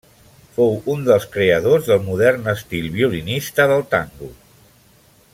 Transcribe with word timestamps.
Fou 0.53 0.71
un 0.93 1.03
dels 1.07 1.27
creadors 1.35 1.89
del 1.91 2.01
modern 2.07 2.49
estil 2.55 2.87
violinista 2.97 3.67
del 3.73 3.85
tango. 3.95 4.31